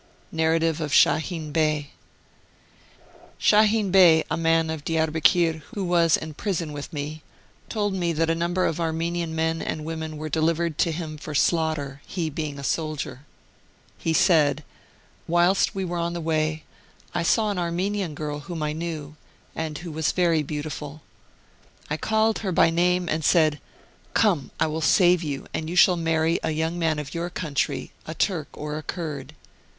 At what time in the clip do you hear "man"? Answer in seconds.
4.35-4.71, 26.79-26.97